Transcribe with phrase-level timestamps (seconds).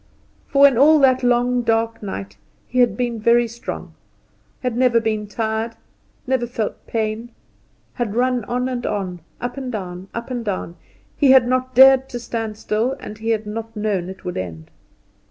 [0.47, 2.35] For in all that long dark night
[2.67, 3.93] he had been very strong,
[4.63, 5.75] had never been tired,
[6.25, 7.29] never felt pain,
[7.93, 10.75] had run on and on, up and down, up and down;
[11.15, 14.71] he had not dared to stand still, and he had not known it would end.